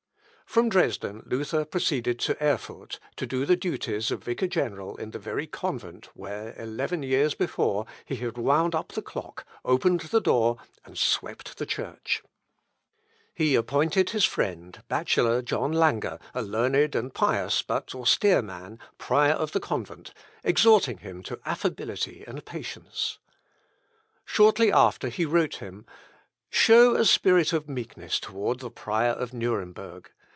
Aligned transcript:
From 0.47 0.67
Dresden, 0.67 1.23
Luther 1.27 1.63
proceeded 1.63 2.19
to 2.19 2.35
Erfurt, 2.43 2.99
to 3.15 3.25
do 3.25 3.45
the 3.45 3.55
duties 3.55 4.11
of 4.11 4.21
vicar 4.25 4.47
general 4.47 4.97
in 4.97 5.11
the 5.11 5.17
very 5.17 5.47
convent 5.47 6.07
where, 6.13 6.53
eleven 6.57 7.03
years 7.03 7.33
before, 7.33 7.85
he 8.03 8.17
had 8.17 8.37
wound 8.37 8.75
up 8.75 8.89
the 8.91 9.01
clock, 9.01 9.45
opened 9.63 10.01
the 10.01 10.19
door, 10.19 10.57
and 10.83 10.97
swept 10.97 11.57
the 11.57 11.65
Church. 11.65 12.21
He 13.33 13.55
appointed 13.55 14.09
his 14.09 14.25
friend, 14.25 14.83
bachelor 14.89 15.41
John 15.41 15.71
Lange, 15.71 16.19
a 16.33 16.41
learned 16.41 16.95
and 16.95 17.13
pious, 17.13 17.61
but 17.61 17.95
austere 17.95 18.41
man, 18.41 18.77
prior 18.97 19.31
of 19.31 19.53
the 19.53 19.61
convent, 19.61 20.13
exhorting 20.43 20.97
him 20.97 21.23
to 21.23 21.39
affability 21.45 22.25
and 22.27 22.43
patience. 22.43 23.19
Shortly 24.25 24.69
after 24.69 25.07
he 25.07 25.25
wrote 25.25 25.55
him, 25.59 25.85
"Show 26.49 26.95
a 26.97 27.05
spirit 27.05 27.53
of 27.53 27.69
meekness 27.69 28.19
towards 28.19 28.59
the 28.59 28.69
prior 28.69 29.11
of 29.11 29.33
Nuremberg. 29.33 30.09